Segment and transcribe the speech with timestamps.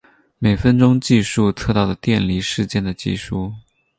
[0.39, 3.53] 每分钟计数测到的电离事件的计数。